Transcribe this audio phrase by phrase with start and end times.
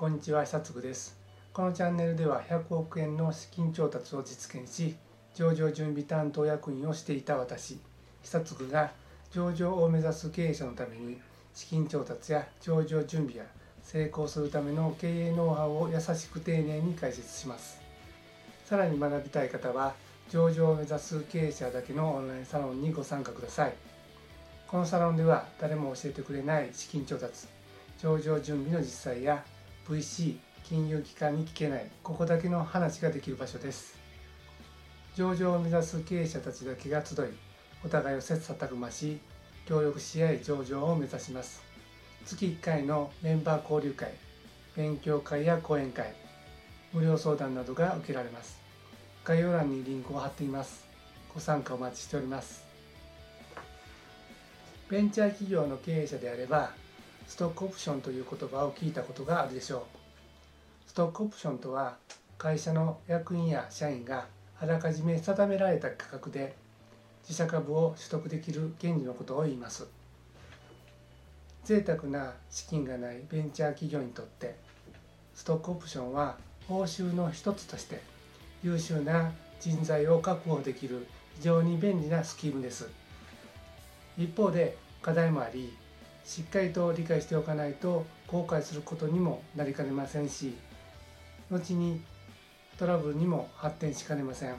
[0.00, 1.14] こんにちは久嗣です。
[1.52, 4.96] このチャンネルでは100億円の資金調達を実現し
[5.34, 7.78] 上場準備担当役員をしていた私
[8.22, 8.92] 久嗣が
[9.30, 11.18] 上場を目指す経営者のために
[11.52, 13.44] 資金調達や上場準備や
[13.82, 17.78] 成功するための経営ノウハウを優しく丁寧に解説します。
[18.64, 19.92] さらに学びたい方は
[20.30, 23.74] 上場を目指す経営者だけのオンラインサロンにご参加ください。
[24.66, 27.48] このサロンでは誰も教えてくれない資金調達
[28.00, 29.44] 上場準備の実際や
[29.90, 33.98] VC 金融機関に聞けないここだけの話ができる場所です。
[35.16, 37.18] 上場を目指す経営者たちだけが集い
[37.84, 39.18] お互いを切磋琢磨し
[39.66, 41.60] 協力し合い上場を目指します。
[42.24, 44.12] 月1回のメンバー交流会
[44.76, 46.14] 勉強会や講演会
[46.92, 48.60] 無料相談などが受けられます。
[49.24, 50.84] 概要欄にリンクを貼っています。
[51.34, 52.64] ご参加お待ちしております。
[54.88, 56.70] ベンチャー企業の経営者であれば
[57.30, 59.82] ストックオプションという言葉を聞いたことがあるでしょう。
[60.88, 61.96] ストックオプションとは
[62.36, 64.26] 会社の役員や社員が
[64.60, 66.56] あらかじめ定められた価格で
[67.22, 69.86] 自社株を取得できる権利のことを言います。
[71.62, 74.56] 贅沢な資金がないベンチャー企業にとって
[75.32, 78.00] ストックオプションは報酬の一つとして
[78.64, 82.88] 優秀な人材を確保できる非常に便利なスキームです。
[84.18, 85.72] 一方で課題もあり
[86.24, 90.54] しっかりと理解しておかないと後悔することにもなりかねませんし
[91.50, 92.00] 後に
[92.78, 94.54] トラブルにも発展しかねません。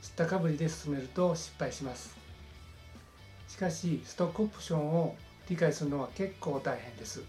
[0.00, 2.16] 知ったかぶりで進めると失敗します。
[3.48, 5.16] しかしストックオプションを
[5.48, 7.22] 理解するのは結構大変です。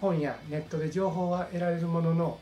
[0.00, 2.38] 本やネットで情報は得られるものの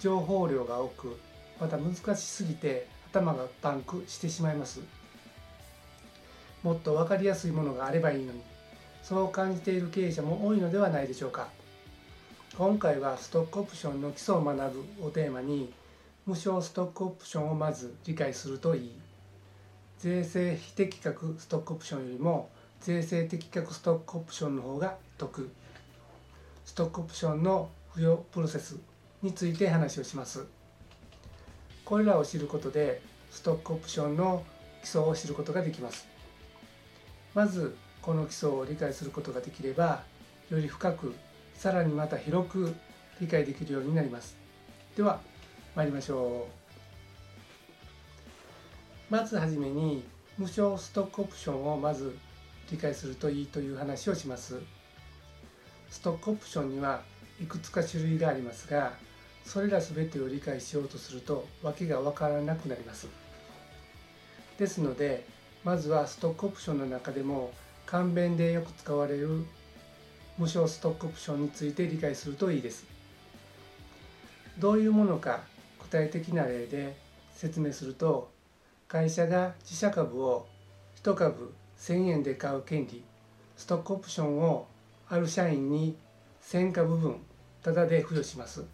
[0.00, 1.18] 情報量が多く
[1.58, 4.80] また難しすぎて頭がパンクしてしまいます。
[6.62, 8.42] もっと分かりやすいものがあればいいのに。
[9.08, 11.46] そう感じている経営者も多いのではないでしょうか。
[12.58, 15.72] 今回はストックオプションの基礎を学ぶをテーマに
[16.26, 18.92] 無償ストックオプションをまず理解するといい。
[20.00, 22.50] 税制非適格ストックオプションよりも
[22.80, 25.50] 税制適格ストックオプションの方が得。
[26.64, 28.76] ストックオプションの付与プロセス
[29.22, 30.44] について話をします。
[31.84, 33.00] これらを知ることで
[33.30, 34.42] ストックオプションの
[34.82, 36.08] 基礎を知ることができます。
[37.34, 40.04] まずこの基礎を理解することができれば
[40.48, 41.12] より深く
[41.54, 42.72] さらにまた広く
[43.20, 44.36] 理解できるようになります。
[44.96, 45.20] では
[45.74, 46.46] 参りましょ
[49.10, 49.12] う。
[49.12, 50.04] まずはじめに
[50.38, 52.16] 無償ストックオプションをまず
[52.70, 54.60] 理解するといいという話をします。
[55.90, 57.02] ストックオプションには
[57.42, 58.92] いくつか種類がありますが
[59.44, 63.08] それら全てを理解しようとすると訳が分からなくなります。
[64.58, 65.26] ですので
[65.64, 67.50] まずはストックオプションの中でも
[67.86, 69.44] 簡便でよく使われる
[70.36, 72.84] 無償ストックオプションについて理解するといいです。
[74.58, 75.40] どういうものか
[75.80, 76.96] 具体的な例で
[77.32, 78.30] 説明すると
[78.88, 80.46] 会社が自社株を
[81.02, 83.04] 1株1000円で買う権利
[83.56, 84.66] ストックオプションを
[85.08, 85.96] ある社員に
[86.42, 87.16] 1000株分
[87.62, 88.64] タダで付与します。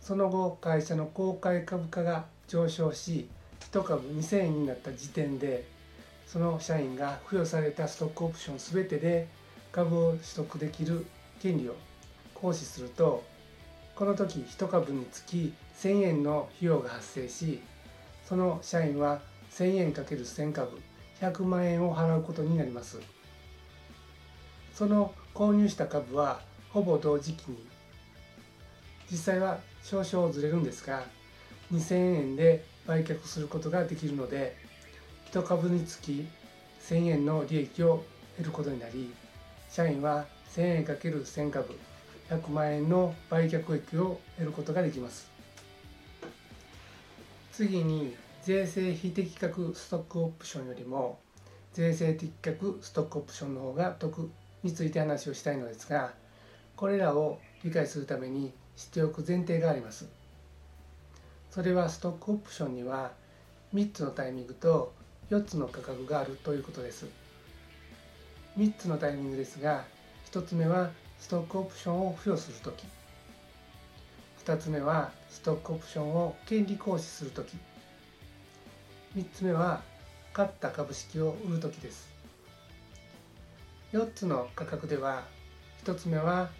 [0.00, 3.28] その後会社の公開株価が上昇し
[3.72, 5.66] 1株2000円になった時点で
[6.30, 9.28] その社員が付与されたストックオプション全てで
[9.72, 11.06] 株を取得できる
[11.40, 11.74] 権利を
[12.34, 13.24] 行使すると
[13.96, 17.60] この時1株につき1000円の費用が発生し
[18.28, 19.20] その社員は
[19.52, 20.78] 1000円 ×1000 株
[21.20, 23.00] 100万円を払うことになります。
[24.72, 26.40] その購入した株は
[26.70, 27.66] ほぼ同時期に
[29.10, 31.02] 実際は少々ずれるんですが
[31.72, 34.67] 2000円で売却することができるので
[35.30, 36.26] 1株につき
[36.88, 38.02] 1000円の利益を
[38.38, 39.12] 得ることになり
[39.70, 40.24] 社員は
[40.54, 41.78] 1000円 ×1000 株
[42.30, 45.30] 100万円の売却益を得ることができます。
[47.52, 51.18] 次に税制非適格ストックオプションよりも
[51.74, 54.30] 税制適格ストックオプションの方が得
[54.62, 56.12] について話をしたいのですが
[56.76, 60.08] これらを理解するために知っておく前提があります。
[61.50, 63.12] それはストックオプションには
[63.74, 64.94] 3つのタイミングと
[65.30, 67.06] 4つの価格があるということです。
[68.56, 69.84] 3つのタイミングですが
[70.32, 72.84] 1つ目はストックオプションを付与するとき
[74.44, 77.56] 2つ目はストックオプションを権利行使するとき
[79.16, 79.82] 3つ目は
[80.32, 82.08] 買った株式を売るときです。
[83.92, 85.24] 4つの価格では
[85.84, 86.50] 1つ目は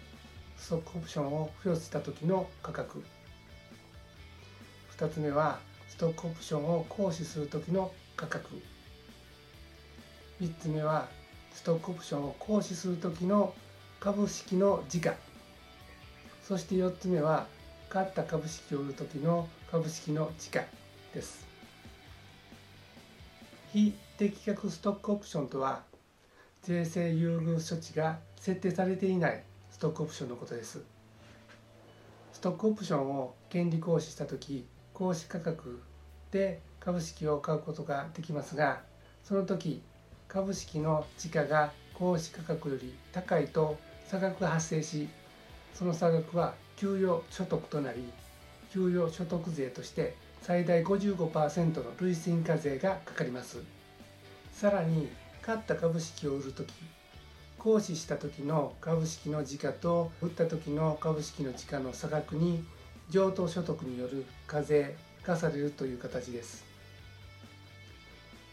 [0.57, 3.03] ストックオプションを付与した時の価格。
[4.97, 8.61] 2つ目はストックオプションを行使する時の価格。
[10.41, 11.07] 3つ目は
[11.53, 13.53] ストックオプションを行使する時の
[14.01, 15.13] 株式の時価。
[16.43, 17.47] そして4つ目は
[17.87, 20.65] 買った株式を売る時の株式の時価
[21.13, 21.47] です。
[23.71, 25.83] 非適格ストックオプションとは
[26.63, 30.81] 税制優遇措置が設定されていないストックオプションのことです。
[32.33, 35.81] ストックオプションを権利行使した時行使価格
[36.31, 38.81] で株式を買うことができますが
[39.23, 39.81] その時
[40.27, 43.77] 株式の時価が行使価格より高いと
[44.07, 45.09] 差額が発生し
[45.73, 48.03] その差額は給与所得となり
[48.71, 53.57] 給与所得税として最大55%の累進課税がかかります。
[54.59, 55.09] さらに
[55.41, 56.73] 買った株式を売るとき
[57.57, 62.63] 行使した時の株式の時価と売った時の株式の時価の差額に
[63.09, 66.68] 譲渡所得による課税がされるという形です。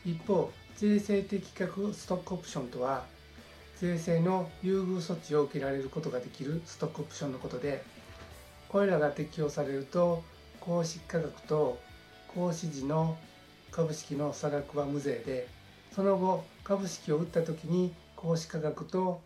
[0.07, 3.05] 一方税制的確ストックオプションとは
[3.81, 7.83] 税制の優遇措置を受けられることができるストックオプションのことで
[8.69, 10.23] これらが適用されると
[10.61, 11.81] 行使価格と
[12.37, 13.17] 行使時の
[13.73, 15.49] 株式の差額は無税で
[15.93, 19.21] その後株式を売った時に行使価格と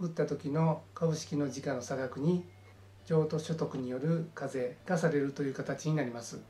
[0.00, 2.44] 売った時の株式の時価の差額に
[3.04, 6.40] 譲渡所得による課税がされるという形になります。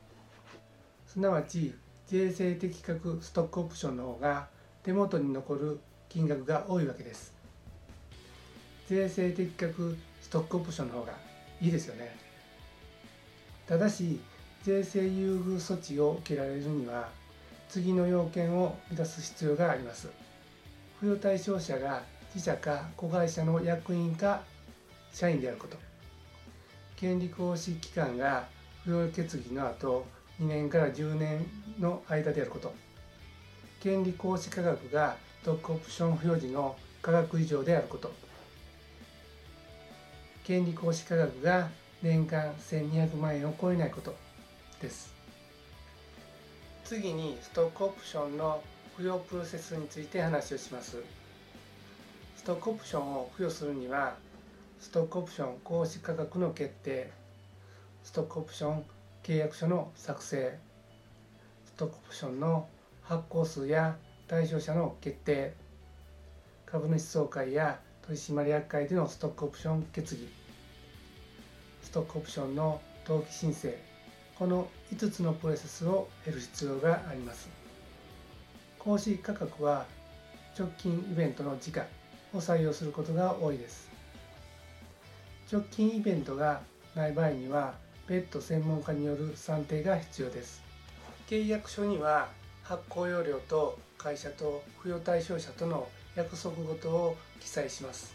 [1.06, 1.74] すなわち
[2.06, 4.46] 税制的確ストックオプションの方が
[4.84, 7.34] 手元に残る金額が多いわけです。
[8.88, 11.14] 税制的確ストックオプションの方が
[11.60, 12.16] いいですよね。
[13.66, 14.20] ただし
[14.62, 17.08] 税制優遇措置を受けられるには
[17.68, 20.08] 次の要件を満たす必要があります。
[21.00, 22.02] 付与対象者が
[22.32, 24.42] 自社か子会社の役員か
[25.12, 25.76] 社員であること。
[26.94, 28.46] 権利行使期間が
[28.84, 30.06] 付与決議の後
[30.40, 31.46] 2年から10年
[31.78, 32.74] の間であること。
[33.80, 38.12] 権利行使価格が特オプション付与時の価格以上であること。
[40.44, 41.68] 権利行使価格が
[42.02, 44.14] 年間1200万円を超えないこと
[44.80, 45.14] です。
[46.84, 48.62] 次にストックオプションの
[48.96, 51.02] 付与プロセスについて話をします。
[52.36, 54.14] ストックオプションを付与するには
[54.80, 57.10] ストックオプション行使価格の決定。
[58.04, 58.84] ストックオプション
[59.26, 60.56] 契約書の作成
[61.64, 62.68] ストックオプションの
[63.02, 63.96] 発行数や
[64.28, 65.52] 対象者の決定
[66.64, 70.28] 株主総会や取締役会でのストックオプション決議
[71.82, 73.74] ストックオプションの登記申請
[74.38, 77.48] この5つのプロセスを経る必要があります。
[78.78, 79.86] 行使価格は
[80.56, 81.84] 直近イベントの時価
[82.32, 83.90] を採用することが多いです。
[85.50, 86.60] 直近イベントが
[86.94, 87.74] ない場合には
[88.08, 90.62] 別途専門家による算定が必要です。
[91.28, 92.28] 契約書には
[92.62, 98.14] 発行要領と会社と付与対象者との約束事を記載します。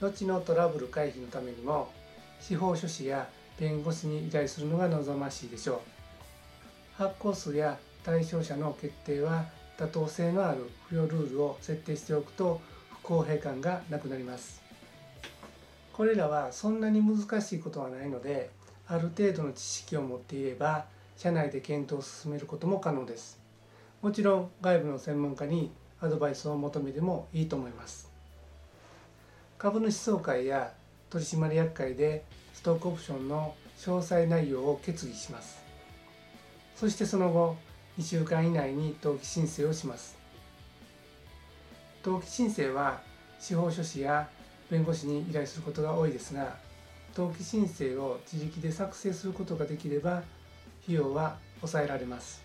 [0.00, 1.92] 後のトラブル回避のためにも
[2.40, 3.28] 司法書士や
[3.58, 5.80] 弁護士に依頼するのが望ましいでしょう。
[6.96, 9.44] 発行数や対象者の決定は
[9.78, 12.60] 妥当性のある付与ルールを設定しておくと
[13.02, 14.69] 不公平感がなくなります。
[16.00, 18.48] これらはそんなに難しいことはないので
[18.86, 20.86] ある程度の知識を持っていれば
[21.18, 23.38] 社内で検討を進めることも可能です。
[24.00, 25.70] もちろん外部の専門家に
[26.00, 28.10] アドバイスを求めてもいいと思います。
[29.58, 30.72] 株主総会や
[31.10, 32.24] 取締役会で
[32.54, 35.62] ストックオプションの詳細内容を決議します。
[36.76, 37.58] そしてその後
[37.98, 40.16] 2週間以内に登記申請をします。
[42.02, 43.02] 登記申請は
[43.38, 44.30] 司法書士や
[44.70, 46.56] 弁護士に依頼することが多いですが
[47.16, 50.22] 登記申請を自力で作成することができれば
[50.84, 52.42] 費用は抑えられます。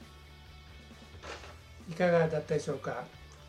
[1.90, 3.04] いかがだったでしょうか？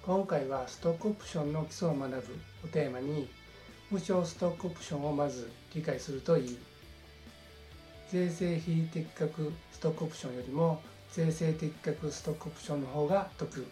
[0.05, 2.17] 今回はストックオプションの基礎を学ぶ
[2.65, 3.29] をテーマに
[3.91, 6.59] 無償ストックオプションをまず理解するといい。
[8.11, 13.67] 税制非適格ストックオプションよりも税制適格ストックオプションの方が得。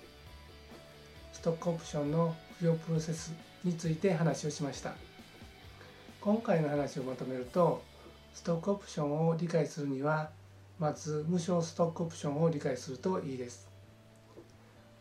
[1.33, 3.35] ストックオプションの付与プロセス
[3.65, 4.93] について話をしました。
[6.21, 7.83] 今回の話をまとめると
[8.35, 10.31] ストックオプションを理解するには
[10.79, 13.69] まず無償ストックオプションを理解するといいです。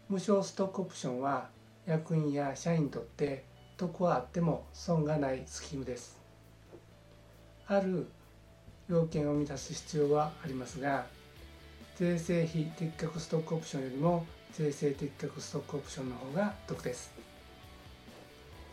[0.10, 1.50] 無償ストックオプションは
[1.86, 3.44] 役員や社員にとって
[3.78, 6.22] 得はあっても損がないスキームです。
[7.68, 8.08] ある
[8.88, 11.06] 要件を満たす必要はありますが
[11.96, 17.13] 税制非適格ストックオプションよりも税制適格ストックオプションの方が得です。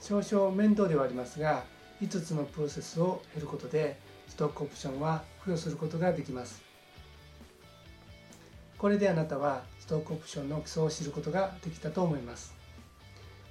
[0.00, 1.64] 少々面倒ではありますが
[2.00, 6.62] 5つのプロセスを経ることでストックオプションは付与することができます。
[8.78, 12.54] これであなたはストックオプションの基礎を知ることができたと思います。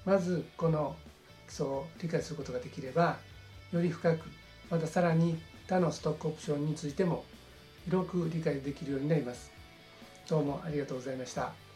[0.06, 0.96] まずこの
[1.48, 3.18] 基礎を理解することができれば
[3.72, 4.26] より深く
[4.72, 5.38] またさらに
[5.68, 7.24] 他のストックオプションについても
[7.86, 9.52] 広く理解できるようになります。
[10.28, 11.69] どうもありがとうございました。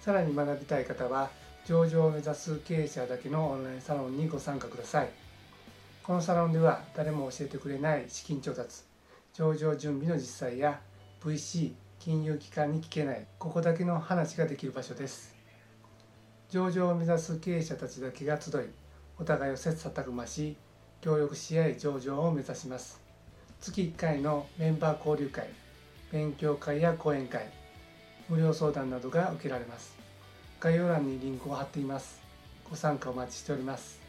[0.00, 1.30] さらに学びたい方は
[1.66, 5.10] 上場を目指す経営者だけのオンラインサロンにご参加ください。
[6.02, 8.82] このサロンでは誰も教えてくれない資金調達
[9.34, 10.80] 上場準備の実際や
[11.22, 15.34] VC 金融機関に聞けないここだけの話ができる場所です。
[16.48, 18.54] 上場を目指す経営者たちだけが集い
[19.18, 20.56] お互いを切磋琢磨し
[21.02, 23.00] 協力し合い上場を目指します。
[23.60, 25.50] 月1回のメンバー交流会
[26.10, 27.59] 勉強会や講演会
[28.30, 29.92] 無料相談などが受けられます。
[30.60, 32.20] 概要欄にリンクを貼っています。
[32.70, 33.99] ご参加お待ちしております。